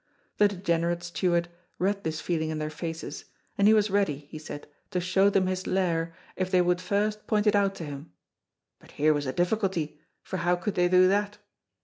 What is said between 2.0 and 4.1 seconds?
this feeling in their faces, and he was